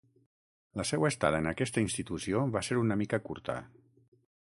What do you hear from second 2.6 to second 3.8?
ser una mica curta.